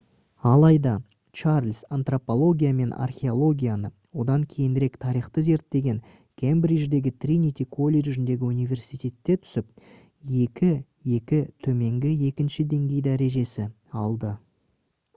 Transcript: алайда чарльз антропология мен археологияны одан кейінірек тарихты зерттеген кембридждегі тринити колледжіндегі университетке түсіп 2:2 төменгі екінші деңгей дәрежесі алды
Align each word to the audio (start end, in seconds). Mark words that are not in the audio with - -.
алайда 0.51 0.91
чарльз 1.39 1.79
антропология 1.97 2.71
мен 2.77 2.93
археологияны 3.03 3.91
одан 4.23 4.45
кейінірек 4.53 4.97
тарихты 5.05 5.43
зерттеген 5.49 5.99
кембридждегі 6.43 7.11
тринити 7.25 7.67
колледжіндегі 7.77 8.49
университетке 8.49 9.37
түсіп 9.43 9.85
2:2 10.39 11.43
төменгі 11.69 12.17
екінші 12.31 12.67
деңгей 12.73 13.05
дәрежесі 13.11 13.69
алды 14.07 14.35